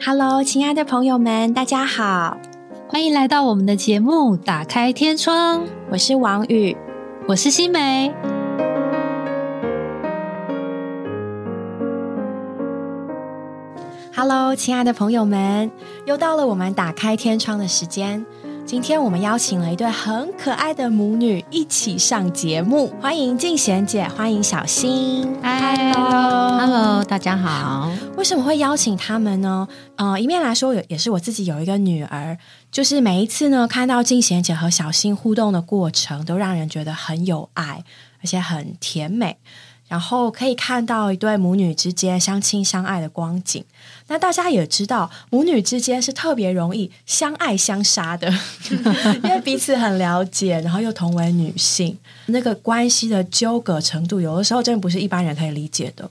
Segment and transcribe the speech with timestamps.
[0.00, 2.38] Hello，亲爱的朋友们，大家好，
[2.86, 6.76] 欢迎来到我们的节目《打开天窗》，我是王宇，
[7.26, 8.14] 我是新梅。
[14.14, 15.68] Hello，亲爱的朋友们，
[16.06, 18.24] 又到了我们打开天窗的时间。
[18.68, 25.22] 今天我们邀请了一对很可爱的母女一起上节目，欢迎静贤姐，欢迎小新。
[25.42, 27.90] Hello，Hello，大家好。
[28.18, 29.66] 为什么会邀请他们呢？
[29.96, 32.36] 呃，一面来说，有也是我自己有一个女儿，
[32.70, 37.82] 就是每一次呢，看到静贤姐和小新互动的过程，都让人觉得很有爱，
[38.20, 39.38] 而且很甜美。
[39.88, 43.64] 然后可以看到一对母女之间相亲相爱的光景。
[44.08, 48.32] 那大家也知道，母女之间是特别容易相爱相杀的，
[49.24, 56.08] 因为彼此很了解，然后又同为女性，那个关系的纠葛程度，有的时候真的不是一般人可以理解的。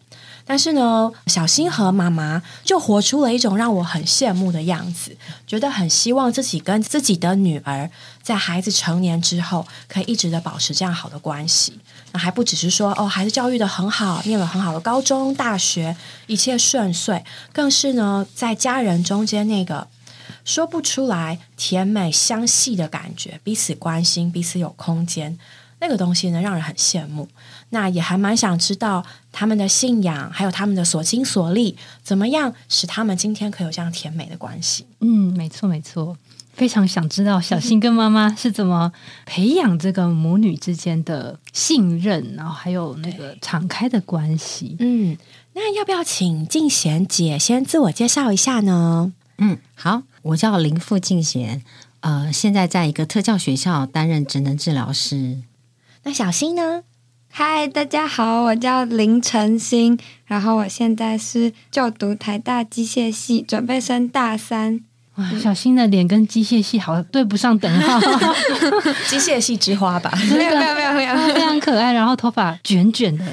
[0.48, 7.92] 但是呢，小新和妈妈就活出了一种让我很羡慕的样子，觉得很希望自己跟自己的女儿
[8.24, 11.78] 在孩子成年之后，可以一直的保持这样好的关系。
[12.14, 19.90] 那还不只是说哦，孩子教育的很好，念了很好的高中、大学，一切顺遂，更是呢，在家人中间那个
[20.46, 25.38] 说不出来甜美相系的感觉，彼此关心，彼此有空间。
[25.80, 27.28] 那个东西呢，让人很羡慕。
[27.70, 34.86] 那也还蛮想知道他们的信仰，还有他们的所经所历，怎么样使他们今天可以有这样甜美的关系？
[35.02, 36.16] 嗯，没错，没错，
[36.54, 38.92] 非常想知道小新跟妈妈是怎么
[39.26, 44.78] 培养这个母女之间的信任，然后还有那个敞开的关系。
[44.80, 45.18] 嗯，
[45.54, 49.12] 那要不要请静贤姐先自我介绍一下呢？
[49.40, 51.62] 嗯，好，我叫林富静贤，
[52.00, 55.40] 呃，现在在一个特教学校担任职能治疗师。
[56.08, 56.84] 那小新呢？
[57.30, 64.80] 嗨，大家好，我叫林晨星，然后我现在是就读台大机械系，准备升大三。
[65.16, 68.00] 哇，小新的脸跟机械系好对不上等号，
[69.10, 70.10] 机械系之花吧？
[70.32, 73.26] 没有没有没有没有，非常可爱，然后头发卷卷的。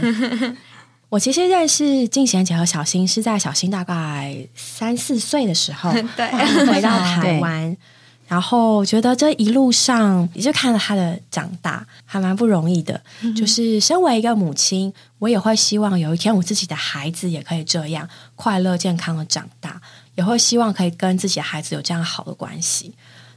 [1.11, 6.29] 我其实认识静贤姐和小新是在小新大概三四岁的时候， 对，
[6.67, 7.77] 回到台湾。
[8.27, 13.01] 然后觉得这一路上，也就看着他的长大，还蛮不容易的。
[13.37, 19.81] 就是身为一个母亲，我也会希望有一天我自己的孩子也可以这样快乐健康的长大，
[20.15, 22.95] 也会希望可以跟自己的孩子有这样好的关系。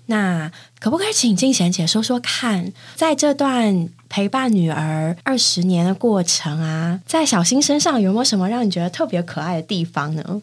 [0.10, 0.50] 那
[0.80, 10.42] 可不可以请静贤姐说说看，在这段陪伴女儿二十年的过程啊，在小新身上有没有什么让你觉得特别可爱的地方呢？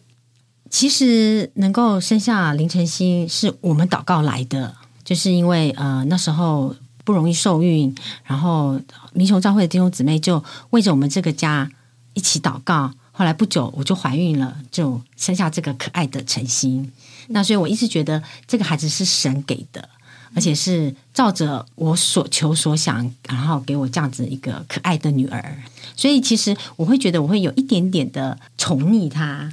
[0.75, 4.75] 其实能够生下林晨曦是我们祷告来的，
[5.05, 6.75] 就是因为呃那时候
[7.05, 8.81] 不容易受孕，然后
[9.13, 11.71] 民雄教会的弟兄姊妹就为着我们这个家
[12.15, 12.93] 一起祷告。
[13.13, 16.91] 后来不久我就怀孕了，就生下这个可爱的晨曦。
[17.29, 19.89] 那所以我一直觉得这个孩子是神给的，
[20.35, 25.57] 而且是照着我所求所想，然后给我这样子一个可爱的女儿。
[25.95, 29.53] 所以其实我会觉得我会有一点点的宠溺他。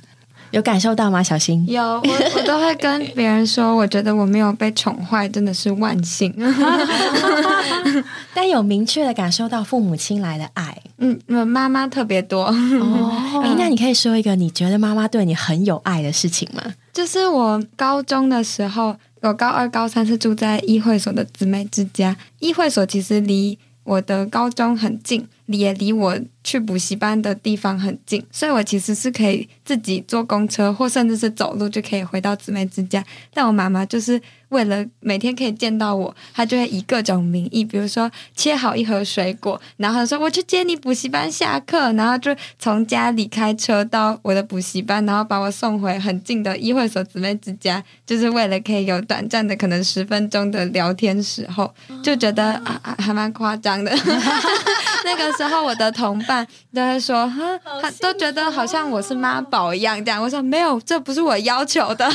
[0.51, 1.23] 有感受到吗？
[1.23, 6.33] 小新有，我我都会跟别人说，我觉得我没有被宠坏，真的是万幸。
[8.33, 12.45] 但有明确的感受到父母亲来的爱，嗯，妈妈特别多。
[12.45, 16.61] 哦， 那你可以说一个你觉得妈妈对你很有爱的事情吗？
[16.93, 25.25] 就是我高中的时候，我高二、高三是住在议会所的姊妹之家，议会所其实离我的高中很近。
[25.59, 33.03] 也离我去补习班的地方很近，所以我其实是可以自己坐公车或甚至是走路就可以回到姊妹之家。
[33.33, 34.21] 但我妈妈就是。
[34.51, 51.73] 为了每天可以见到我，她就会以各种名义，比如说切好一盒水果，然后说我去接你补习班下课，然后就从家里开车到我的补习班，然后把我送回很近的医会所姊妹之家，就是为了可以有短暂的可能十分钟的聊天时候，
[52.03, 53.89] 就觉得啊还蛮夸张的。
[55.05, 57.59] 那个时候我的同伴 都会说哈，
[57.99, 60.21] 都觉得好像我是妈宝一样这样。
[60.21, 62.07] 我说没有，这不是我要求的。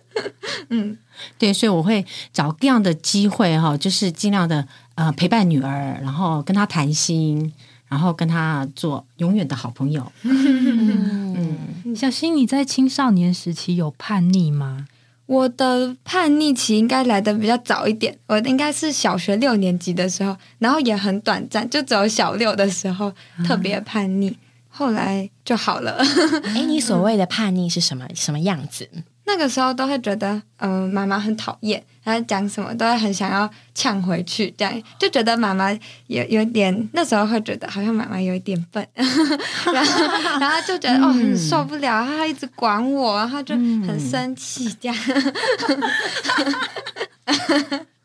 [0.68, 0.98] 嗯。
[1.36, 7.52] 对，所以我会找各样的机会哈，就是尽量的呃陪伴女儿，然后跟她谈心，
[7.88, 10.12] 然后跟她做永远的好朋友。
[10.22, 11.58] 嗯，
[11.96, 14.86] 小新，你在青少年时期有叛逆吗？
[15.28, 23.12] 我的叛逆期应该来的比较早一点，我应该是小学六年级的时候，然后也很短暂，就只有小六的时候
[23.46, 24.34] 特别叛逆，
[24.70, 26.02] 后来就好了。
[26.56, 28.88] 哎，你所谓的叛逆是什么什么样子？
[29.28, 35.70] 那个时候都会觉得，嗯、妈妈很讨厌，然后讲什么都会很想要呛回去，这样就觉得妈妈
[36.06, 39.04] 有有点，那时候会觉得好像妈妈有一点笨，然
[39.84, 40.04] 后
[40.40, 44.96] 然后就觉得、哦很受不了，她一直管我，然后就很生气这样。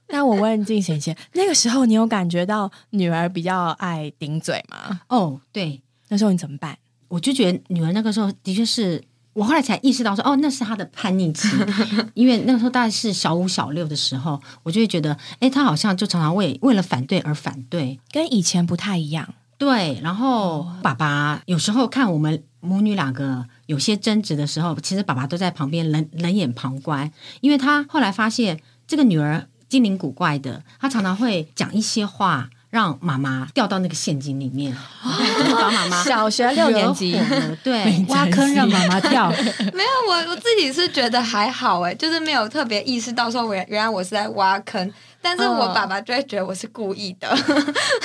[0.09, 4.99] 那我问静贤贤，那个时候你有感觉到女儿比较爱顶嘴吗？
[5.07, 6.77] 哦，对，那时候你怎么办？
[7.07, 9.01] 我就觉得女儿那个时候的确是
[9.33, 11.47] 我后来才意识到说，哦，那是他的叛逆期，
[12.13, 19.33] 因为那个时候大概是小五小六的时候，我就会觉得，哎，他好像就常常为为了反对而反对，跟以前不太一样。
[19.57, 32.49] 对，然后爸爸有时候看我们母女两个有些争执的时候，其实爸爸都在旁边冷冷眼旁观，因为他后来发现这个女儿精灵古怪的，她常常会讲一些话。
[32.73, 34.75] 让妈妈掉到那个陷阱里面，
[35.37, 37.15] 就是把妈妈小学六年级。
[37.63, 39.29] 对， 挖坑让妈妈跳，
[39.73, 44.91] 没有，我我自己是觉得还好哎，就是没有特别意识到说我原来我是在挖坑，
[45.21, 47.37] 但是我爸爸就会觉得我是故意的。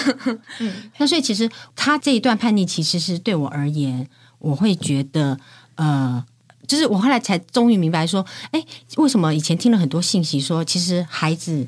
[0.99, 4.06] 那所以其实他这一段叛逆，其实是对我而言，
[4.38, 5.38] 我会觉得，
[5.76, 6.23] 呃，
[6.67, 8.62] 就是我后来才终于明白说，哎，
[8.99, 11.67] 为什么以前听了很多信息说，其实孩子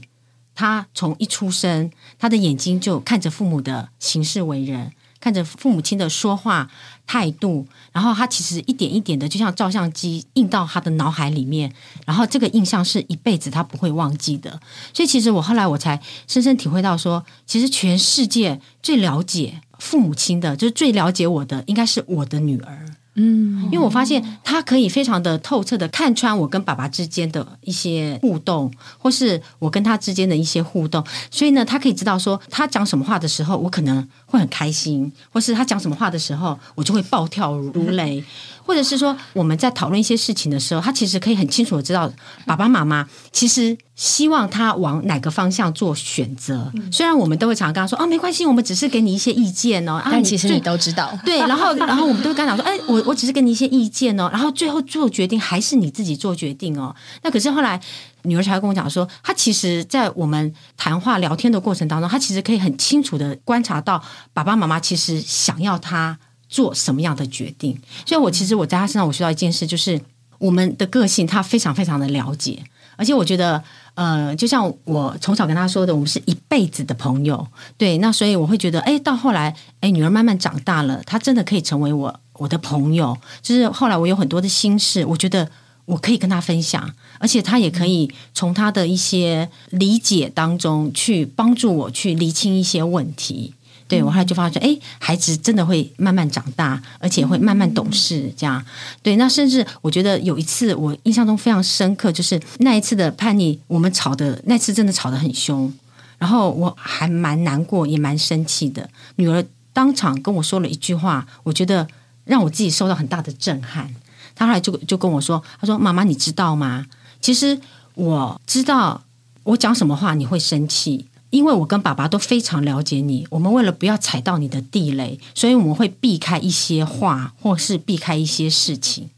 [0.60, 6.70] 他从一出生，他的眼睛就看着父母的行事为人，看着父母亲的说话
[7.06, 11.72] 态度，然后他其实一点一点的，就像照相机印到他的脑海里面，
[12.04, 14.60] 然后这个印象是一辈子他不会忘记的。
[14.92, 22.89] 所以其实我后来我才深深体会到说，其实全世界最了解父母亲的，就是最了解我的，应该是我的女儿。
[23.14, 38.24] 嗯，因为我发现他可以非常的透彻的看穿我跟爸爸之间的一些互动，或是我跟他之间的一些互动，所以呢，他可以知道说他讲什么话的时候，我可能会很开心，或是他讲什么话的时候，我就会暴跳如雷，
[38.70, 42.08] 或者是说我们在讨论一些事情的时候，他其实可以很清楚的知道
[42.46, 46.70] 爸爸妈妈其实希望他往哪个方向做选择。
[46.92, 56.94] 虽然我们都会常常跟他说啊，没关系，我们只是给你一些意见哦，啊，但其实你都知道， 对，然后然后我们都会跟他讲说，哎，我我只是给你一些意见哦，然后最后做决定还是你自己做决定哦。
[57.24, 57.80] 那可是后来
[58.22, 64.00] 女儿才会跟我讲说，她其实，在我们谈话聊天的过程当中，她其实可以很清楚的观察到
[64.32, 66.16] 爸爸妈妈其实想要她
[66.50, 67.80] 做什么样的决定。
[68.04, 69.98] 所以我其实我在她身上我学到一件事，就是
[70.38, 72.62] 我们的个性，她非常非常的了解，
[72.96, 73.64] 而且我觉得。
[73.96, 85.50] 呃，就像我从小跟他说的，我们是一辈子的朋友，对，那所以我会觉得，哎，到后来，哎，女儿慢慢长大了，她真的可以成为我我的朋友，就是后来我有很多的心事，我觉得
[85.84, 93.52] 我可以跟她分享，而且她也可以从她的一些理解当中去帮助我去厘清一些问题。
[93.90, 98.32] 对我后来就发现，哎，孩子真的会慢慢长大，而且会慢慢懂事。
[98.36, 98.64] 这样，
[99.02, 99.16] 对。
[99.16, 105.70] 那甚至我觉得有一次我印象中非常深刻，就是那一次的叛逆，我们吵的那次真的吵得很凶，
[106.18, 108.88] 然后我还蛮难过，也蛮生气的。
[109.16, 111.84] 女儿当场跟我说了一句话，我觉得
[112.24, 113.92] 让我自己受到很大的震撼。
[114.36, 116.86] 她后来就就跟我说：“她说妈妈，你知道吗？
[117.20, 117.60] 其实
[117.94, 119.02] 我知道
[119.42, 129.08] 我讲什么话你会生气。”因为我跟爸爸都非常了解你，我们为了不要踩到你的地雷，所以我们会避开一些话，或是避开一些事情。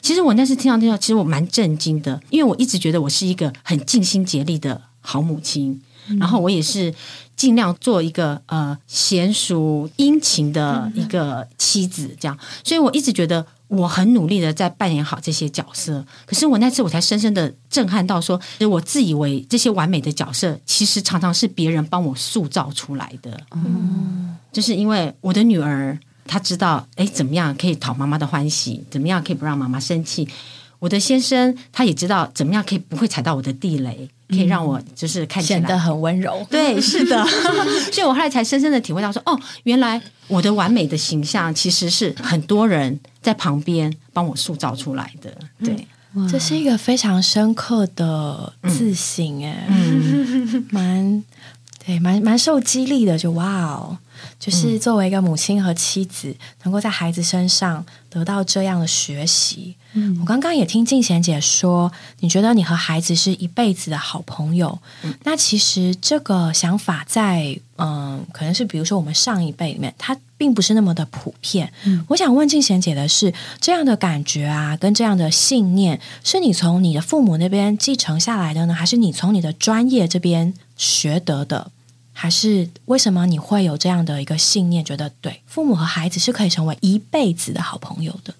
[0.00, 5.80] 其实我那次听到听到，其实我蛮震惊的，因为我一直觉得我是一个很尽心竭力的好母亲，
[6.18, 6.94] 然后我也是
[7.36, 13.46] 尽量做一个呃娴熟殷勤的一个妻子，这样，所以我一直觉得。
[13.68, 23.40] 我很努力的在扮演好这些角色，可是我那次我才深深的震撼到，说我自以为这些完美的角色，其实常常是别人帮我塑造出来的。
[23.52, 30.28] 嗯，就是因为我的女儿她知道，哎，怎么样可以讨妈妈的欢喜，怎么样可以不让妈妈生气。
[30.86, 36.46] 我的先生他也知道怎么样可以不会踩到我的地雷，可以让我就是看起来显得很温柔。
[36.48, 37.26] 对，是的，
[37.92, 45.36] 所以我后来才深深的体会到说，哦，原来我的完美的形象其实是很多人在旁边帮我塑造出来的。
[45.58, 45.88] 对，
[46.30, 49.66] 这是一个非常深刻的自省，哎，
[50.70, 51.24] 蛮
[51.84, 53.18] 对，蛮蛮受激励的。
[53.18, 53.98] 就哇哦，
[54.38, 59.74] 就是作为一个母亲和妻子，能够在孩子身上得到这样的学习。
[60.20, 64.78] 我刚刚也听静贤姐说，你觉得你和孩子是一辈子的好朋友。
[65.24, 71.72] 那其实这个想法在嗯，可能是比如说我们上一辈里面，它并不是那么的普遍。
[72.08, 81.70] 我想问静贤姐的是，这样的感觉啊，跟这样的信念，是你从你的父母那边继承下来的呢，还是你从你的专业这边学得的？
[82.18, 88.34] 还是为什么你会有这样的一个信念，觉得对父母和孩子是可以成为一辈子的好朋友的？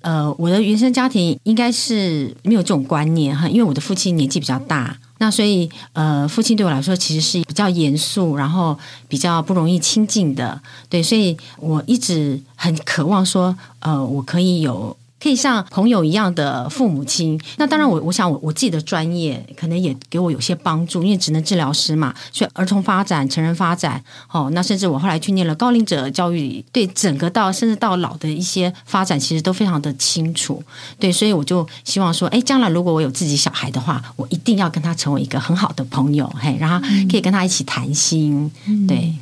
[0.00, 8.76] 呃，我的原生家庭应该是没有这种观念哈，因为我的父亲年纪比较大，那所以呃，父亲对我来说其实是比较严肃，然后
[9.06, 14.96] 比较不容易亲近的，对，所以我一直很渴望说，呃，我可以有。
[15.22, 24.02] 可以像朋友一样的父母亲，那当然我我想我我自己的专业可能也给我有些帮助，因为职能治疗师嘛，所以儿童发展、成人发展，
[24.32, 30.60] 哦，那甚至我后来去念了高龄者教育，对整个到甚至到老的一些发展，其实都非常的清楚。
[30.98, 38.50] 对，所以我就希望说，哎，将来如果我有自己小孩的话，我一定要跟他成为一个很好的朋友，嘿，然后可以跟他一起谈心。
[38.88, 39.14] 对，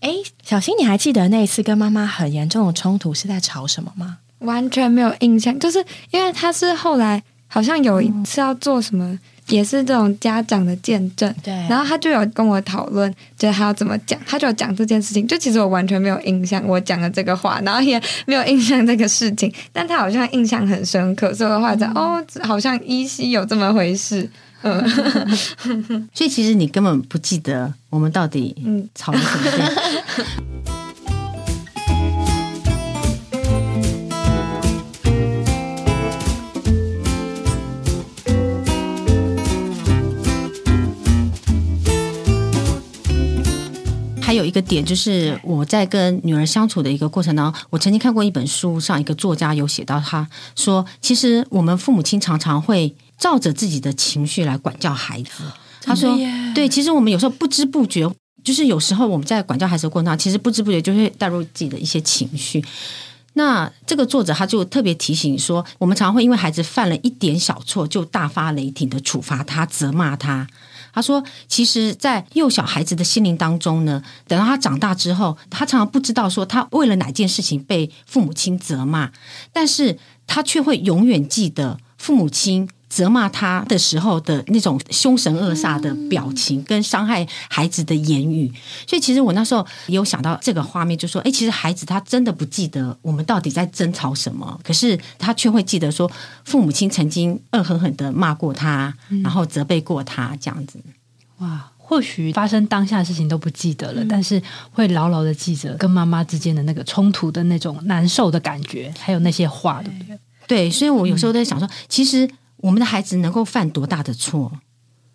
[0.00, 0.12] 哎，
[0.44, 4.18] 小新，你还记得那一次跟妈妈很严重的冲突是在吵什么吗？
[4.40, 9.18] 完全没有印象，就是因为他是后来好像有一次要做什么，
[9.48, 24.28] 也是这种家长的见证，对，然后他就有跟我讨论，觉得他要怎么讲，他就讲这件事情，就其实我完全没有印象，我讲的这个话，然后也没有印象这个事情，但他好像印象很深刻，所以的话讲哦，好像依稀有这么回事，
[24.62, 24.86] 嗯，
[26.12, 28.88] 所以其实你根本不记得我们到底嗯。
[28.94, 30.74] 吵了什么
[44.28, 55.44] 还有一个点就是我在跟女儿相处的一个过程当中，我曾经看过一本书上，一个作家有写到，他说，其实我们父母亲常常会照着自己的情绪来管教孩子。
[55.80, 56.14] 他说，
[56.54, 58.06] 对，其实我们有时候不知不觉，
[58.44, 62.62] 就是有时候我们在管教孩子的过程当中，其实不知不觉就会带入自己的一些情绪。
[63.32, 70.46] 那这个作者他就特别提醒说，我们常会因为孩子犯了一点小错，就大发雷霆的处罚他、责骂他。
[70.92, 79.10] 他说：“其实，在幼小孩子的心灵当中呢，等到他长大之后，他常常不知道说他为了哪件事情被父母亲责骂，
[79.52, 88.50] 但是他却会永远记得父母亲。”责骂他的时候的那种凶神恶煞的表情，跟伤害孩子的言语，
[88.86, 96.10] 所以其实我那时候也有想到这个画面，就说：哎，其实孩子他真的不记得我们到底在争吵什么，可是他却会记得说
[96.44, 100.80] 父母亲曾经恶狠狠的骂过他，然后责备过他这样子。
[101.38, 104.42] 哇，或许发生当下的事情都不记得了，但是
[104.72, 110.18] 会牢牢的记着跟妈妈之间的那个冲突的那种难受的感觉，还有那些话，对不对？
[110.46, 112.28] 对，所以我有时候在想说，其实。
[112.58, 114.52] 我们的孩子能够犯多大的错？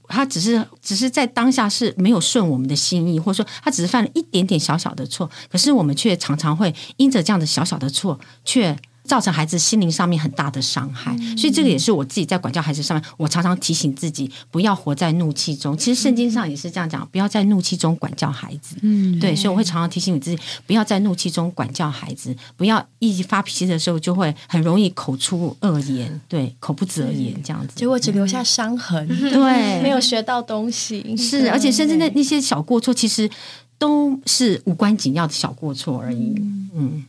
[0.07, 8.77] 他只是只是在当下是没有顺我们的心意，或者说他只是犯了一点点小小的错，可是我们却常常会因着这样的小小的错，却。
[9.03, 15.77] 造成孩子心灵上面很大的伤害，所以这个也是我自己在管教孩子上面，我常常提醒自己不要活在怒气中。
[15.77, 18.75] 其实圣经上也是这样讲，不要在怒气中管教孩子。
[18.81, 31.15] 嗯，对，所以我会常常提醒你自己，不要在怒气中管教孩子，不要一发脾气的时候就会很容易口出恶言，对，口不择言这样子，结果只留下伤痕， 对，没有学到东西。
[31.17, 33.29] 是，而且甚至那那些小过错，其实
[33.77, 36.35] 都是无关紧要的小过错而已。
[36.73, 37.03] 嗯。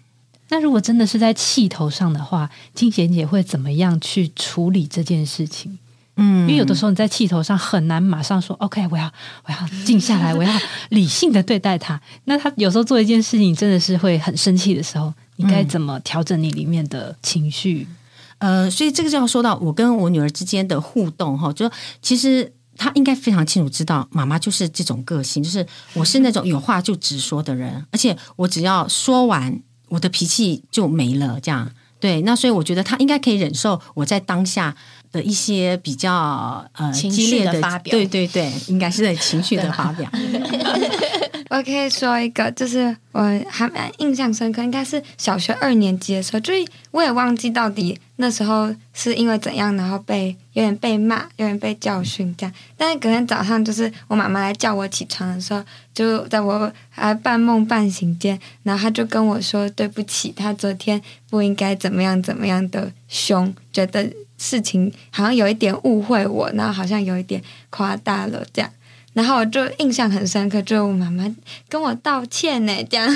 [0.50, 5.78] 那如果真的是在气头上的话，金贤姐会怎么样去处理这件事情？
[6.16, 9.10] 嗯，因为有的时候你在气头上很难马上说 “OK”，我要
[9.46, 10.52] 我要静下来， 我要
[10.90, 12.00] 理性的对待他。
[12.26, 17.88] 那他有时候做一件事情真的是会很生气的时候，你该怎么调整你里面的情绪？
[18.38, 21.68] 呃，所以这个就要说到我跟我女儿之间的互动哈，就
[22.00, 29.60] 其实她应该非常清楚知道，妈妈就是这种个性，就是我是那种有话就直说的人，而且我只要说完。
[29.94, 31.72] 我的脾气就没了，这样。
[31.98, 34.76] 对，那所以我觉得他应该可以忍受我在当下
[35.14, 40.10] 的一些比较呃激烈的发表，对对对，应该是在情绪的发表。
[41.50, 46.52] 我可以说一个，就是我还蛮印象深刻，应该是小学二年级的时候，就
[46.90, 52.52] 我也忘记到底那时候是因为怎样，然后被有点被骂，有点被教训这样。
[52.76, 55.62] 但是隔天早上，就是我妈妈来叫我起床的时候，
[55.94, 68.70] 就在我还半梦半醒间，然后她就跟我说对不起，她昨天不应该怎么样怎么样的凶，觉得事情好像有一点误会我，然后好像有一点夸大了这样。
[69.12, 71.24] 然后我就印象很深刻，就我妈妈
[71.68, 73.08] 跟我道歉呢，这样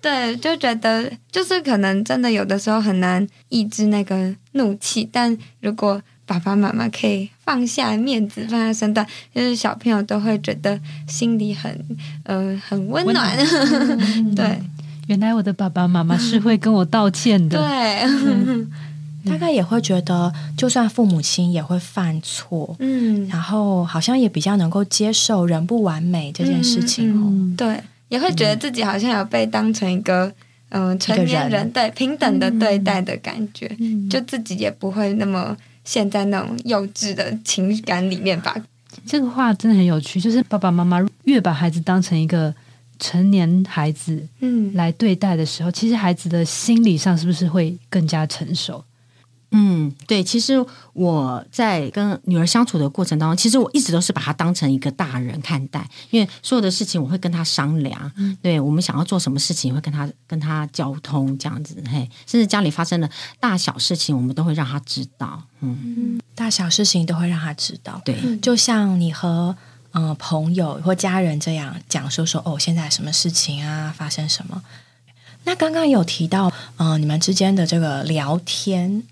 [0.00, 11.78] 对，就觉得就是可能真的有的时候很难抑制那个怒气，但如果爸爸妈妈可以放下面子，放下身段，就是小朋友都会觉得心里很
[12.22, 13.36] 呃很温暖。
[14.34, 14.58] 对，
[15.08, 17.58] 原来我的爸爸妈妈是会跟我道歉的。
[17.58, 18.66] 对。
[19.26, 27.56] 大概也会觉得，就算父母亲也会犯错，嗯，然后好像也比较能够接受人不完美这件事情哦。
[27.56, 30.32] 对，也会觉得自己好像有被当成一个
[30.70, 33.70] 嗯成年人对平等的对待的感觉，
[34.10, 38.54] 就自己也不会那么陷在那种幼稚的情感里面吧。
[39.06, 42.54] 这个话真的很有趣，就是爸爸妈妈越把孩子当成一个
[42.98, 48.84] 成年孩子，嗯，来对待的时候，其实孩子的心理上是不是会更加成熟？
[49.56, 50.54] 嗯，对，其实
[50.94, 63.08] 我在跟女儿相处的过程当中，其实我一直都是把她当成一个大人看待，因为所有的事情我会跟她商量，对我们想要做什么事情，会跟她跟她交通这样子，嘿，甚至家里发生的
[63.38, 69.56] 大小事情，我们都会让她知道，嗯，大小事情都会让她知道，对，就像你和
[69.92, 74.60] 呃朋友或家人这样讲说说哦，现在什么事情啊，发生什么？
[75.44, 79.04] 那刚刚有提到，嗯，你们之间的这个聊天。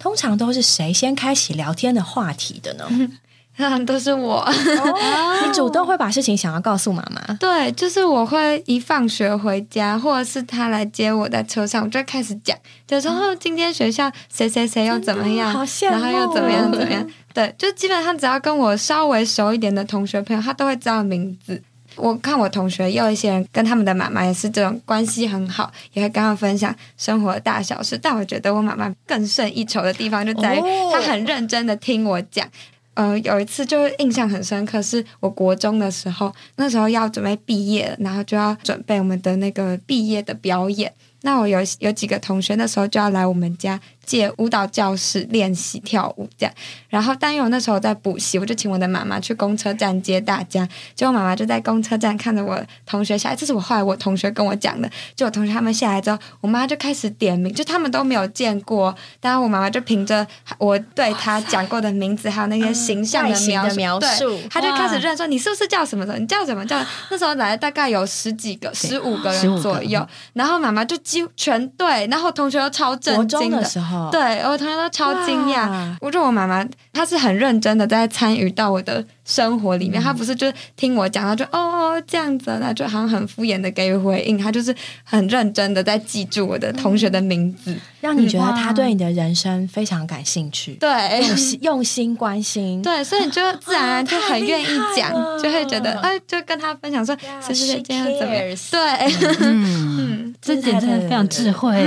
[0.00, 2.88] 通常都是谁先开启聊天的话题的呢？
[3.86, 4.42] 都是我。
[5.44, 7.34] 你主动会把事情想要告诉妈妈？
[7.34, 15.52] 对，就是我会一放学回家，或者是他来接我在车上，我就开始讲，就说今天学校谁谁谁又怎么样，
[15.90, 17.06] 然后又怎么样怎么样。
[17.34, 21.62] 对，就基本上只要跟我稍微熟一点的同学朋友，他都会知道名字。
[22.00, 27.98] 我看我同学有一些人跟他们的妈妈也是这种关系很好，也会跟他们分享生活的大小事。
[27.98, 30.60] 但我觉得我妈妈更胜一筹的地方就在于，
[30.92, 32.46] 她很认真的听我讲。
[32.94, 40.92] 呃，有一次就印象很深刻，是我国中的时候，那时候要准备毕业，然后就要准备我们的那个毕业的表演。
[41.22, 43.80] 那我有有几个同学那时候就要来我们家。
[44.10, 46.52] 借舞蹈教室练习跳舞，这样。
[46.88, 50.68] 然后，但因为我那时候在补习，我就请我的妈妈去公车站接大家。
[50.96, 54.90] 结果妈妈就在公车站看着我同学下来，这是我后来我同学跟我讲的。
[55.14, 58.92] 就我同学他们下来之后，我妈就开始点名，就他们都没有见过。
[59.20, 60.26] 当然，我妈妈就凭着
[60.58, 66.18] 我对她讲过的名字，还有那些形象的描述，她就开始认说你是不是叫什么的？
[66.18, 66.84] 你叫什么叫？
[67.12, 70.04] 那时候来了大概有十几个、十五个人左右。
[70.32, 73.99] 然后妈妈就几乎全对，然后同学都超震惊的时候。
[74.10, 75.96] 对，我同学都超惊讶。
[76.00, 84.36] 我觉得我妈妈她是很认真的在参与到我的生活里面，他不是就听我讲，他就哦这样子，那就好像很敷衍的给予回应。
[84.36, 92.10] 他就是很认真的在记住我的同学的名字，让你觉得他对你的人生非常感兴趣，对，用心用心。
[92.16, 98.56] 关心，对，所以你就自然而然就很愿意讲，就会觉得哎，就跟他分享说是是是这样怎么样？
[98.70, 101.80] 对，嗯， 这点真的非常智慧，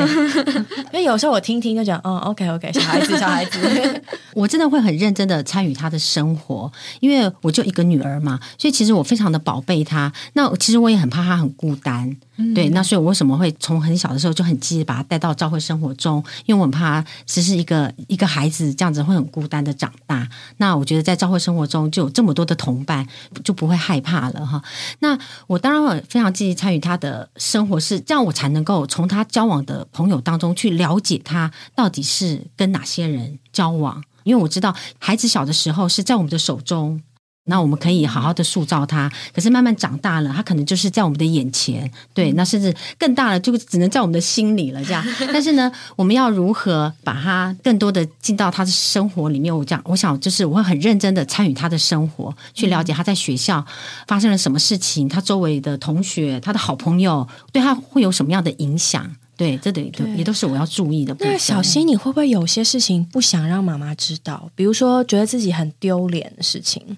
[0.92, 2.00] 因为有时候我听听就讲。
[2.04, 3.60] 哦，OK OK，小孩子，小孩子，
[4.34, 10.12] 我真的会很认真的参与他的生活，因为我就一个女儿嘛，所以其实我非常的宝贝她。
[10.34, 12.16] 那其实我也很怕她很孤单。
[12.56, 16.24] 对，那所以我为什么会从很小的时候就很积极把她带到教会生活中？
[16.46, 20.28] 因为我很怕，只是一个一个孩子这样子会很孤单的长大。
[20.58, 23.08] 那我觉得在教会生活中就有这么多的同伴，
[23.44, 24.62] 就不会害怕了哈。
[25.00, 34.04] 那我当然会非常积极参与她的生活，是这样我才能够从他交往的朋友当中去了解他到底是跟哪些人交往。
[34.24, 37.02] 因为我知道孩子小的时候是在我们的手中。
[37.46, 44.84] 那我们可以好好的塑造他，可是慢慢长大了，他可能就是在我们的眼前，对，那甚至更大了，就只能在我们的心里了。
[44.86, 45.04] 这样，
[45.34, 49.54] 但是呢，我们要如何把他更多的进到他的生活里面？
[49.56, 53.66] 我讲，我想就是我会很认真的参与他的生活，去了解他在学校
[54.08, 59.16] 发生了什么事情，他周围的同学、他的好朋友对他会有什么样的影响？
[59.36, 61.14] 对，这等于也都是我要注意的。
[61.20, 64.50] 那小新，你会不会有些事情不想让妈妈知道？
[64.56, 66.98] 比如说，觉得自己很丢脸的事情。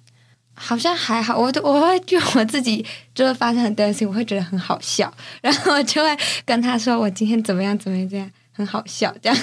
[0.55, 9.37] 好像还好，我都我会就我自己就是发生很多事情，我会觉得很好笑， 然后我就会跟他说我今天怎么样怎么样，这样很好笑，这样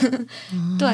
[0.79, 0.89] 对。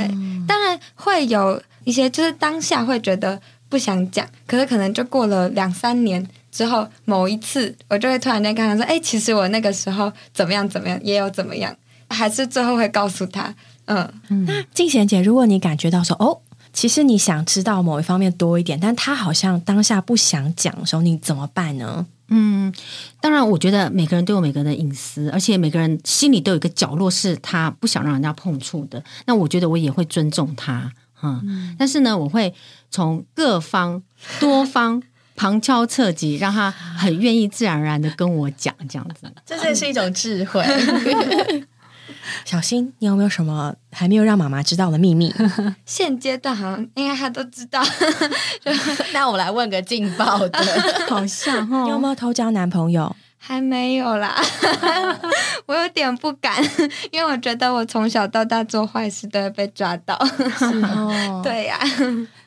[0.47, 11.75] 当然会有一些就是当下会觉得不想讲，可是可能就过了两三年之后，某一次我就会突然间跟他说：“哎，其实我那个时候怎么样怎么样，也有怎么样。”
[12.11, 13.55] 还是最后会告诉他。
[13.85, 14.11] 嗯，
[14.47, 16.41] 那静贤姐，如果你感觉到说哦。
[16.73, 22.07] 其实你想知道某一方面多一点，但他好像当下不想讲的时候，你怎么办呢？
[22.31, 22.71] 嗯，
[23.23, 29.03] 当然，我觉得每个人都有每个人的隐私，而且每个人心里都有一个角落是他不想让人家碰触的。
[29.27, 31.41] 那我觉得我也会尊重他，哈。
[31.79, 32.53] 但是呢，我会
[32.91, 34.03] 从各方
[34.39, 35.03] 多方
[35.37, 39.33] 旁敲侧击，让他很愿意自然而然的跟我讲这样子。
[39.47, 40.63] 这真是一种智慧。
[42.45, 45.35] 小新，你有没有什么还没有让妈妈知道的秘密？
[45.85, 47.83] 现阶段好像应该她都知道。
[49.13, 50.59] 那我来问个劲爆的，
[51.09, 53.15] 好像哈，你有没有偷交男朋友？
[53.41, 54.35] 还没有啦，
[55.65, 56.63] 我有点不敢，
[57.13, 60.15] 因为我觉得我从小到大做坏事都会被抓到。
[60.83, 61.79] 哦，对呀。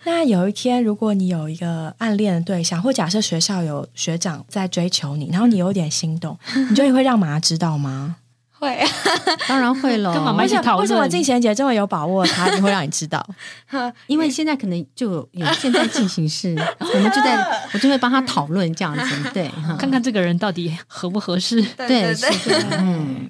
[0.03, 6.37] 那有一天，如果你有一个暗恋的对象，或假设学校有学长在追求你，然后你有点心动，
[6.69, 8.17] 你觉得你会让妈妈知道吗？
[8.61, 8.79] 会，
[9.49, 10.13] 当然会喽。
[10.13, 12.23] 跟妈妈为什么一起讨论为什么静贤姐这么有把握？
[12.27, 13.25] 她一定会让你知道。
[14.05, 17.43] 因为现在可能就有有现在进行式， 我们就在
[17.73, 21.61] 我就会帮他讨论这样子，对，哈看看这个人到底合不合适？
[21.75, 23.27] 对对对是的，嗯，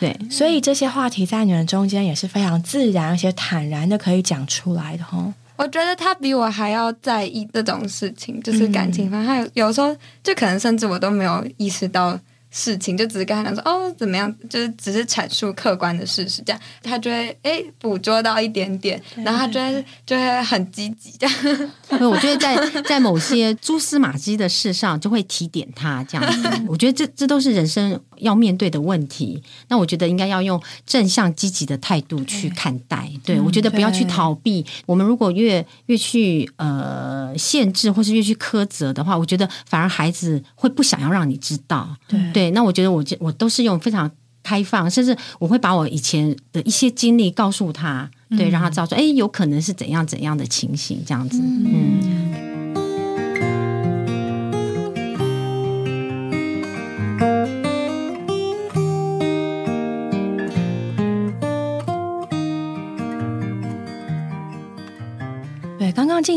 [0.00, 5.32] 对，所以这些话题在你们中间也是非常自然而且坦然的可以讲出来的哦。
[5.56, 9.24] 我觉得他比我还要在意这种事情，就是感情方。
[9.24, 12.18] 还有有时候就可能甚至我都没有意识到
[12.52, 21.70] 事情，就只是跟他讲说哦怎么样，就是只是阐述客观的事实，这样他就会诶捕捉到一点点，然后他就会就会很积极这样。
[22.10, 26.48] 我觉得在 在某些蛛丝马迹的事上，就会提点他这样子。
[26.68, 29.42] 我觉得这这都是人生要面对的问题。
[29.68, 33.10] 那我觉得应该要用正向积极的态度去看待。
[33.24, 34.64] 对我觉得不要去逃避。
[34.86, 41.94] 我们如果越越去呃限制，或是越去苛责的话，我觉得反而孩子会不想要让你知道。
[42.08, 44.10] 对对，那我觉得我我都是用非常
[44.42, 52.00] 开放，甚至我会把我以前的一些经历告诉他，对，让他知道说，哎，有可能是怎样怎样的情形，这样子，嗯。
[52.00, 52.21] 对，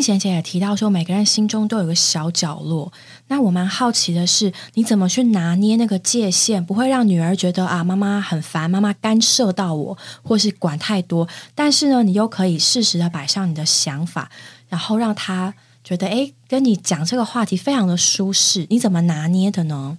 [0.06, 2.94] 贤姐也提到说，每个人心中都有个小角落。
[3.28, 11.28] 那我蛮好奇的是，你怎么去拿捏那个界限，不会让女儿觉得啊，妈妈很烦，妈妈干涉到我，或是管太多。
[11.56, 14.30] 但是呢，你又可以适时的摆上你的想法，
[14.70, 18.68] 然后让她觉得，哎，跟你讲这个话题非常的舒适。
[18.70, 19.98] 你怎么拿捏的呢？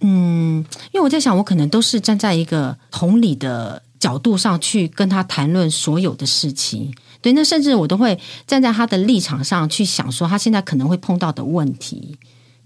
[0.00, 6.94] 嗯，因为我在想，我可能都是站在一个同理的角度上去跟他谈论所有的事情。
[7.26, 12.16] 对，那甚至我都会站在他的立场上去想，说他现在可能会碰到的问题。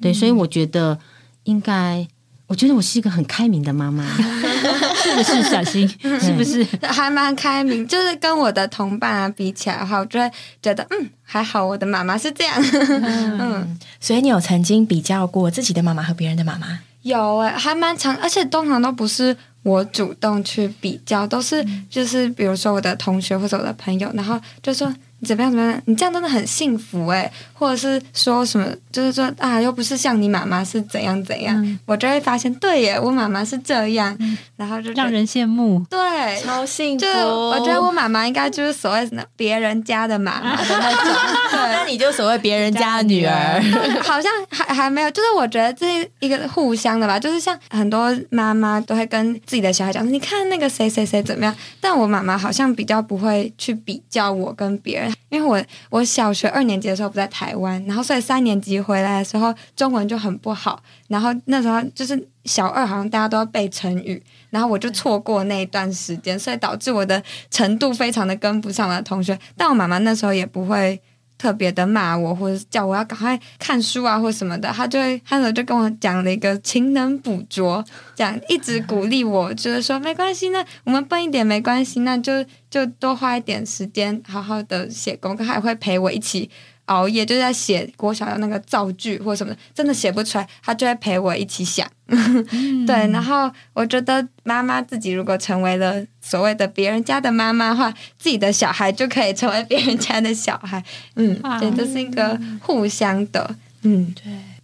[0.03, 0.99] 对，所以我觉得
[1.45, 2.07] 应该，
[2.47, 4.05] 我觉得我是一个很开明的妈妈。
[5.01, 5.89] 是不是小新？
[6.21, 6.63] 是不是？
[6.83, 12.55] 还蛮开明，就是跟我的同伴啊比起来的话，我就会觉得嗯还好，我的妈妈是这样。
[13.41, 16.81] 嗯，所以你有曾经比较过自己的妈妈和别人的妈妈？
[17.03, 24.95] 有诶、还蛮长，而且通常都不是我主动去比较，都是就是比如说我的同学或者我的朋友，然后就说你
[25.27, 34.17] 怎么样怎么样，你这样真的很幸福诶、或者是说什么，就是说啊，又不是像你妈妈是怎样怎样，我就会发现对耶，我妈妈是这样，
[34.57, 35.85] 然后就让人羡慕。
[35.91, 35.99] 对。
[36.41, 40.57] 超幸就是我觉得我妈妈应该就是所谓的别人家的妈妈。
[40.57, 41.13] 的那种，
[41.53, 43.61] 那你就所谓别人家的女儿。
[44.03, 71.01] 好像还还没有，就是我觉得这一个互相的吧，就是像很多妈妈都会跟自己的小孩讲，你看那个谁谁谁怎么样，但我妈妈好像比较不会去比较我跟别人，因为我我小学二年级的时候不在台湾，然后所以三年级回来的时候中文就很不好，然后那时候就是小二好像大家都要背成语，然后我就错过那一段时间，所以导致我的程度非常的跟不上我的同学，但我妈妈那时候也不会。
[71.41, 77.83] 特别的骂我，或者叫我要赶快看书啊，或什么的，他就会，他那时候就跟我讲了一个勤能补拙，
[78.15, 86.51] 讲一直鼓励我，就是说没关系，那我们笨一点没关系，那就就多花一点时间，好好的写功课，还会陪我一起
[86.91, 91.89] 熬夜，就是在写我想要那个造句或什么的，真的写不出来，他就会陪我一起想。
[92.87, 100.83] 对，然后我觉得妈妈自己如果成为了所谓的别人家的妈妈的话，自己的小孩就可以成为别人家的小孩。
[101.15, 103.55] 嗯，对，这是一个互相的。
[103.83, 104.13] 嗯，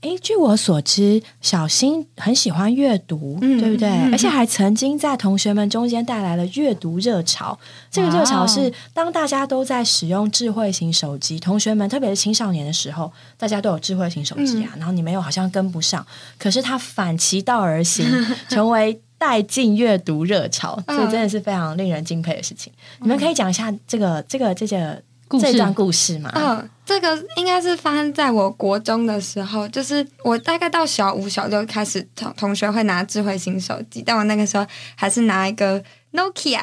[0.06, 3.88] 诶，据我所知，小新很喜欢阅读，嗯对不对？
[3.88, 7.58] 嗯而且还曾经在同学们中间带来了阅读热潮。
[7.90, 16.06] 这个热潮是当大家都在使用智慧型手机，同学们特别是青少年的时候，大家都有智慧型手机啊，然后你们又好像跟不上，
[16.38, 18.06] 可是他反其道而行，
[18.48, 19.00] 成为。
[19.18, 22.70] 带进阅读热潮，嗯所以真的是非常令人敬佩的事情。
[23.00, 25.02] 你们可以讲一下这个、这个、这个
[25.40, 26.30] 这段故事吗？
[26.34, 36.62] 嗯，这个应该是发生在我国中的时候，就是我大概到小五、小六开始同同学会拿智慧型手机，但我那个时候还是拿一个 Nokia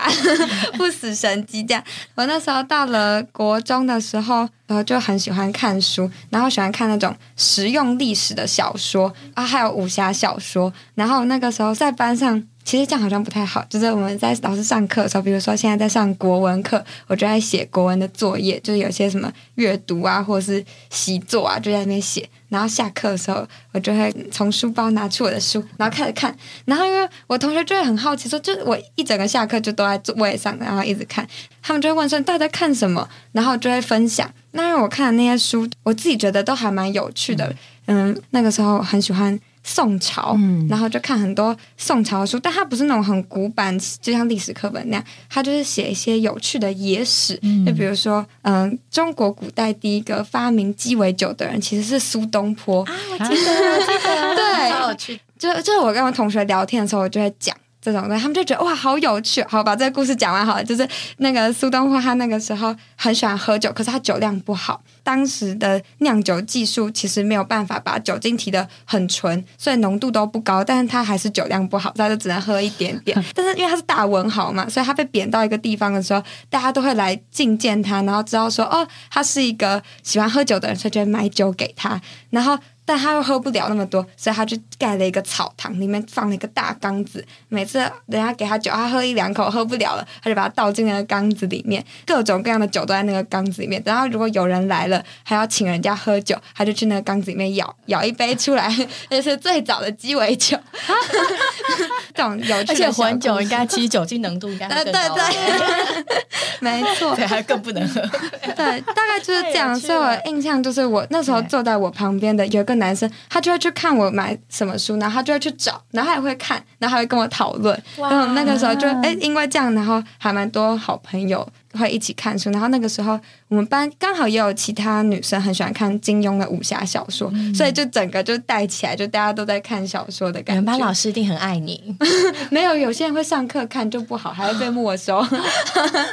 [0.78, 1.84] 不死神机这样。
[2.16, 10.72] 我那时候到了国中的时候，然后就很喜欢看书，然后喜欢看那种实用历史的小说啊，还有武侠小说。
[10.96, 12.48] 然后那个时候在班上。
[12.66, 22.28] 其实这样好像不太好，就是我们在老师上课的时候，比如说现在在上国文课，我就在写国文的作业，就是有些什么阅读啊，或者是习作啊，就在那边写。
[22.50, 26.36] 然后下课的时候，我就会从书包拿出我的书，然后开始看。
[26.66, 31.28] 然后因为我同学就会很好奇说，就我一整个下课就都在座位上，然后一直看。
[31.64, 34.32] 他们就会问说大家看什么，然后就会分享。
[34.52, 37.52] 那因为我看的那些书，我自己觉得都还蛮有趣的。
[37.88, 40.38] 嗯，那个时候很喜欢宋朝，
[40.70, 55.20] 然后就看很多宋朝的书，但它不是那种很古板，就像历史课本那样，它就是写一些有趣的野史，就比如说，嗯，中国古代第一个发明鸡尾酒的人其实是苏东坡啊，我记得，记得， 对，好有趣。
[55.40, 57.56] 就就是我跟我同学聊天的时候，我就会讲。
[57.84, 59.44] 这种的，他们就觉得哇，好有趣。
[59.50, 60.64] 好，把这个故事讲完好了。
[60.64, 64.82] 就是那个苏东坡，他那个时候很喜欢喝酒，可是他酒量不好。
[65.04, 70.64] 当时的酿酒技术其实没有办法把酒精提的很纯，所以浓度都不高。
[70.64, 73.22] 但是他还是酒量不好，他就只能喝一点点。
[73.36, 82.00] 但是因为他是大文豪嘛，所以他被贬到一个地方的时候，大家都会来觐见他，然后知道说哦，他是一个喜欢喝酒的人，所以就会买酒给他。
[82.30, 82.58] 然后。
[82.86, 87.26] 但他又喝不了那么多，所以他就盖了一个草堂，里面放了一个大缸子。
[87.50, 91.84] 每次人家给他酒，他喝一两口喝不了了，他就把它倒进那个缸子里面。
[92.06, 93.82] 各种各样的酒都在那个缸子里面。
[93.86, 98.74] 然后如果有人来了，还要请人家喝酒，他就去那个缸子里面舀舀一杯出来，
[99.10, 100.58] 那是最早的鸡尾酒。
[102.14, 104.84] 这种有趣，而且混酒应该其实酒精浓度应该对。
[104.86, 106.23] 对对，
[106.64, 108.02] 没错， 对，还更不能喝。
[108.56, 109.74] 对，大概就是这样。
[109.80, 112.74] 所以我印象就是我那时候坐在我旁边的有一个。
[112.74, 117.80] 男生他就会去看我买什么书，然后他就会去找，然后他也会看，然后还会跟我讨论。
[117.98, 122.50] 然后那个时候就哎，因为这样，然后还蛮多好朋友会一起看书。
[122.52, 130.62] 然后那个时候我们班刚好也有其他女生很喜欢看金庸的武侠小说，所以就整个就带起来，就大家都在看小说的感觉。
[130.62, 131.96] 你们班老师一定很爱你。
[132.52, 135.26] 没有，有些人会上课看就不好，还会被没收，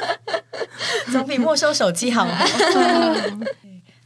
[1.11, 2.27] 总比没收手机好。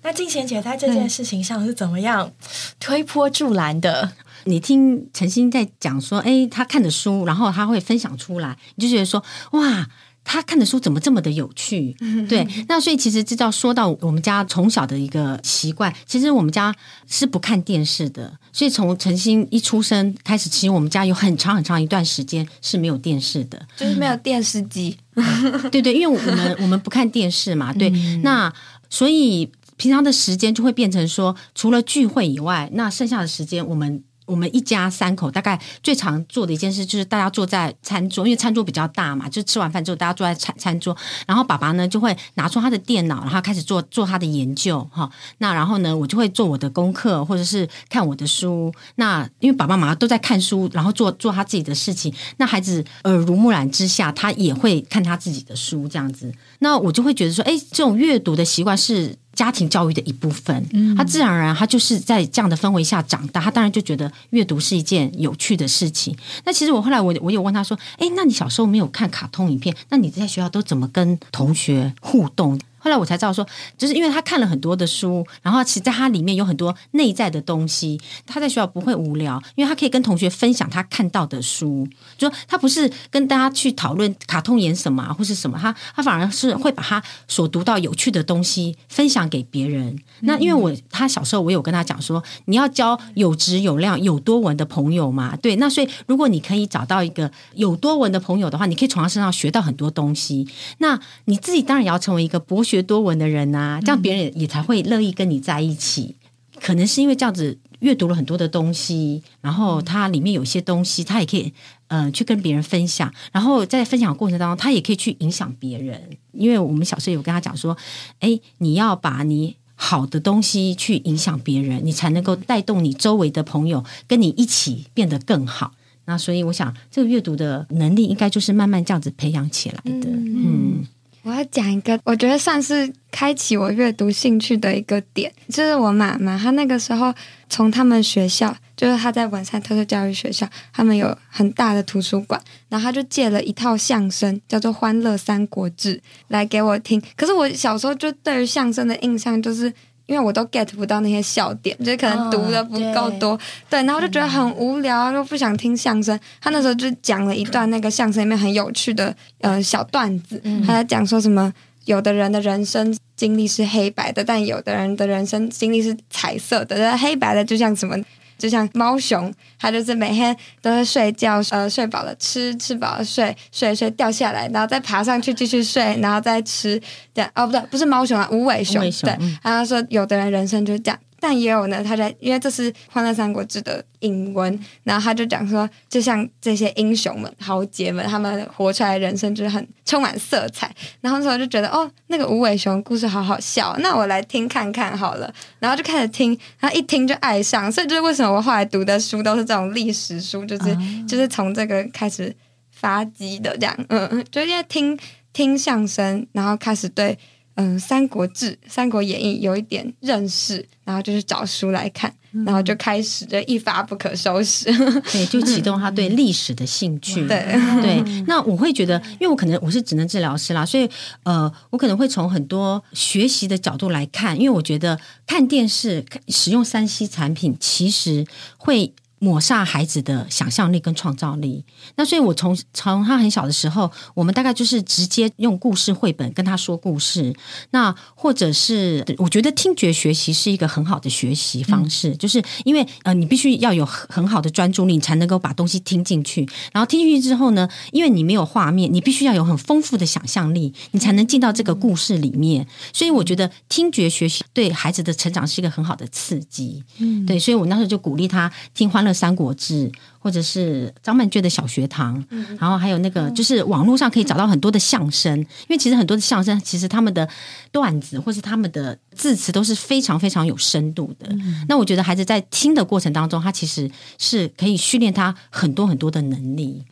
[0.03, 2.31] 那静贤姐在这件事情上是怎么样
[2.79, 4.11] 推波助澜的？
[4.43, 9.87] 你听陈星在讲说，哎，他看的书，然后他会分享出来，你就觉得说，哇，
[10.25, 11.95] 他看的书怎么这么的有趣？
[12.27, 16.75] 对，那所以其实知道说到我们家从小的一个习惯，其实我们家
[17.07, 24.97] 是不看电视的，所以从陈星一出生开始，其实我们家有很长很长一段时间是没有电视的，就是没有电视机。
[25.71, 27.89] 对对，因为我们 我们不看电视嘛，对，
[28.23, 28.51] 那
[28.89, 29.49] 所以。
[29.77, 40.95] 平常的时间就会变成说，除了聚会以外，那剩下的时间，我们我们一家三口大概最常做的一件事，就是大家坐在餐桌，因为餐桌比较大嘛，就吃完饭之后大家坐在餐餐桌，
[41.27, 45.09] 然后爸爸呢就会拿出他的电脑，然后开始做做他的研究哈。
[45.37, 48.73] 那然后呢，我就会做我的功课，或者是看我的书。
[48.95, 56.33] 那因为爸爸妈妈都在看书，然后做做他自己的事情，那孩子耳濡目染之下，他也会看他自己的书这样子。
[56.59, 59.17] 那我就会觉得说，哎，这种阅读的习惯是。
[59.35, 66.15] 家庭教育的一部分，他自然而然，他就是在这样的氛围下长大，他当然就觉得阅读是一件有趣的事情。
[66.45, 69.75] 那其实我后来我我有问他说：“哎，那你小时候没有看卡通影片？
[69.89, 73.43] 那你在学校都怎么跟同学互动？”后来我才知道，说
[73.79, 77.99] 就是因为他看了很多的书，然后其实在他里面有很多内在的东西。
[78.27, 81.87] 他在学校不会无聊，因为他可以跟同学分享他看到的书。
[82.15, 89.97] 就他不是跟大家去讨论卡通演什么或是什么，他他反而是会把他所读到有趣的东西分享给别人。
[90.19, 95.35] 那因为我他小时候我有跟他讲说，你要交有质有量有多文的朋友嘛。
[95.35, 100.47] 对，那所以如果你可以找到一个有多文的朋友的话，你可以从他身上学到很多东西。
[100.77, 102.74] 那你自己当然也要成为一个博学。
[102.75, 106.15] 学多文的人呐，这样别人也才会乐意跟你在一起。
[106.61, 111.53] 可能是因为这样子阅读了很多的东西，然后它里面有些东西，他也可以
[111.87, 113.13] 嗯去跟别人分享。
[113.31, 116.01] 然后在分享的过程当中，他也可以去影响别人。
[116.31, 117.75] 因为我们小时候有跟他讲说，
[118.19, 125.73] 哎，你要把你好的东西去影响别人，你才能够带动你周围的朋友跟你一起变得更好。
[126.05, 130.09] 那所以我想，这个阅读的能力应该就是慢慢这样子培养起来的。
[130.09, 130.85] 嗯。
[131.25, 137.11] 我要讲一个，我觉得算是开启我阅读兴趣的一个点，就是我妈妈，她那个时候
[137.49, 147.01] 从他们学校，就是她在文山特色教育学校，他们有很大的图书馆，然后她就借了一套相声，叫做《欢乐三国志》来给我听。
[147.17, 149.73] 可是我小时候就对于相声的印象就是。
[150.07, 153.39] 因为我都 get 不到那些笑点，就是可能读的不够多，
[153.69, 156.19] 对，然后就觉得很无聊，又不想听相声。
[156.39, 161.51] 他那时候就讲了一段那个相声里面很有趣的呃小段子，他在讲说什么，
[161.85, 167.97] 有的人的人生经历是黑白的，但有的人的人生经历是彩色的，黑白的就像什么。
[168.37, 176.81] 就像猫熊，它就是每天都会睡觉， 呃，睡饱了吃，吃饱了睡，睡睡掉下来，然后再爬上去继续睡，然后再吃，
[177.13, 179.17] 这样哦，不对，不是猫熊啊，无尾熊，对。
[179.41, 180.99] 然后说有的人人生就是这样。
[181.27, 190.71] 但也有呢，他在因为这是《欢乐三国志》的引文，然后他就讲说，就像这些英雄们、豪杰们，他们活出来的人生就是很充满色彩。
[191.01, 195.33] 然后那时候就觉得，哦，那个无尾熊故事好好笑，那我来听看看好了。
[195.57, 197.71] 然后就开始听，然后一听就爱上。
[197.71, 202.31] 所以就是为什么我后来读的书都是这种历史书，就是就是从这个开始
[202.69, 203.75] 发迹的这样。
[203.89, 204.95] 嗯，就因为听
[205.33, 207.17] 听相声，然后开始对。
[207.55, 212.13] 嗯，《三国志》《三国演义》有一点认识，然后就是找书来看，
[212.45, 214.65] 然后就开始就一发不可收拾，
[215.11, 217.25] 对，就启动他对历史的兴趣。
[217.27, 217.39] 对
[217.81, 220.89] 对，那我会觉得，因为我可能我是职能治疗师啦，所以
[221.23, 228.25] 呃，我可能会从很多学习的角度来看，因为我觉得看电视、使用三 C 产品，其实
[228.57, 228.93] 会。
[229.25, 231.65] 抹杀孩子的想象力跟创造力。
[231.95, 237.35] 那所以，我从从他很小的时候，我们大概就是直接用故事绘本跟他说故事。
[237.71, 246.47] 那或者是，我觉得听觉学习是一个很好的学习方式，就是因为呃，你必须要有很好的专注力，你才能够把东西听进去。
[246.71, 252.67] 然后听进去之后呢，因为你没有画面，你必须要有很丰富的想象力，你才能进到这个故事里面。
[252.93, 256.83] 所以，我觉得听觉学习对孩子的成长是一个很好的刺激。
[256.97, 259.05] 嗯，对，所以我那时候就鼓励他听欢。
[259.15, 262.23] 《三国志》或者是张曼娟的小学堂，
[262.59, 267.27] 然后还有那个就是网络上可以找到很多的相声，因为其实很多的相声，其实他们的
[267.71, 271.27] 段子或是他们的字词都是非常非常有深度的。
[271.67, 276.83] 那我觉得孩子在听的过程当中，他其实是可以训练他很多很多的能力。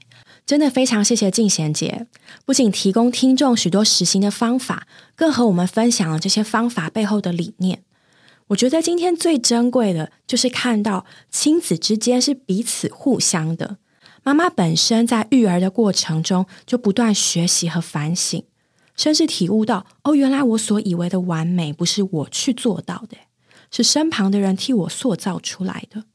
[0.46, 2.06] 真的非常谢谢静贤姐，
[2.46, 7.80] 不仅提供听众许多实行的方法，更和我们分享了这些方法背后的理念。
[8.48, 13.78] 我觉得今天最珍贵的就是看到亲子之间是彼此互相的。
[14.24, 18.44] 妈妈本身在育儿的过程中就不断学习和反省，
[18.96, 23.18] 甚至体悟到：哦，原来我所以为的完美不是我去做到的，
[23.72, 26.06] 是身旁的人替我塑造出来的。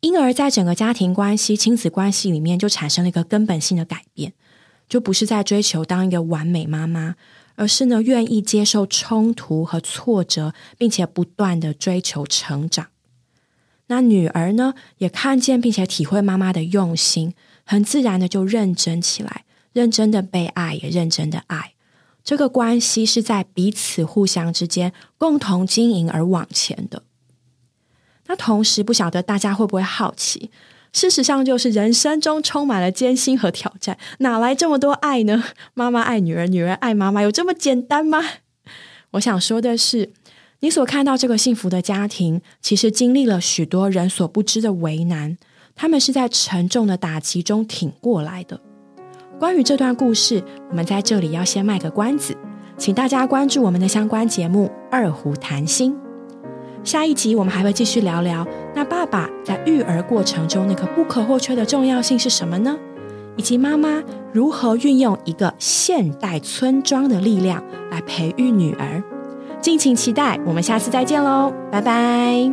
[0.00, 4.32] 因而，在整个家庭关系、亲子关系里面，就产生了一个根本性的改变，
[4.88, 7.14] 就不是在追求当一个完美妈妈。
[7.56, 12.88] 而是呢，愿意接受冲突和挫折，并且不断的追求成长。
[13.86, 17.34] 那女儿呢，也看见并且体会妈妈的用心，
[17.64, 21.74] 很自然的就认真起来，认真的被爱，也认真的爱。
[22.24, 27.02] 这个关系是在彼此互相之间共同经营而往前的。
[28.28, 30.50] 那同时，不晓得大家会不会好奇？
[30.92, 35.42] 事实上，就是人生中充满了艰辛和挑战，哪来这么多爱呢？
[35.74, 38.22] 妈妈爱女儿，女儿爱妈妈，有这么简单吗？
[39.12, 40.10] 我想说的是，
[40.60, 45.38] 你所看到这个幸福的家庭，其实经历了许多人所不知的为难，
[45.74, 48.60] 他们是在沉重的打击中挺过来的。
[49.38, 52.36] 关于这段故事，我们在这里要先卖个关子，
[52.76, 55.94] 请大家关注我们的相关节目《二胡谈心》。
[56.84, 62.76] 下一集我们还会继续聊聊，那爸爸在育儿过程中那个不可或缺的重要性是什么呢？
[63.36, 69.02] 以及妈妈如何运用一个现代村庄的力量来培育女儿？
[69.60, 72.52] 敬请期待，我们下次再见喽，拜拜！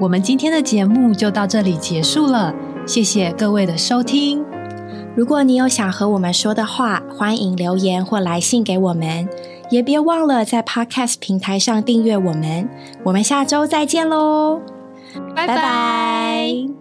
[0.00, 2.54] 我们今天的节目就到这里结束了，
[2.86, 4.42] 谢谢各位的收听。
[5.14, 9.28] 如果你有想和我们说的话，欢迎留言或来信给我们。
[9.70, 12.68] 也别忘了在 Podcast 平台上订阅我们，
[13.04, 14.60] 我们下周再见喽，
[15.34, 16.75] 拜拜。